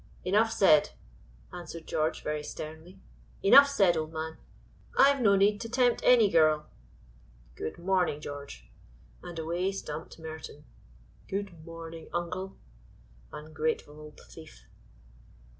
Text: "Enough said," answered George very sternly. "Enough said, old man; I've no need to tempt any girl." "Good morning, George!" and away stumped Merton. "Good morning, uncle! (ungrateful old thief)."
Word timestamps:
"Enough 0.25 0.51
said," 0.51 0.89
answered 1.53 1.85
George 1.85 2.23
very 2.23 2.41
sternly. 2.41 2.99
"Enough 3.43 3.67
said, 3.69 3.95
old 3.95 4.11
man; 4.11 4.37
I've 4.97 5.21
no 5.21 5.35
need 5.35 5.61
to 5.61 5.69
tempt 5.69 6.01
any 6.03 6.27
girl." 6.27 6.65
"Good 7.53 7.77
morning, 7.77 8.19
George!" 8.19 8.67
and 9.21 9.37
away 9.37 9.71
stumped 9.71 10.17
Merton. 10.17 10.63
"Good 11.27 11.53
morning, 11.63 12.09
uncle! 12.11 12.57
(ungrateful 13.31 13.99
old 13.99 14.19
thief)." 14.21 14.65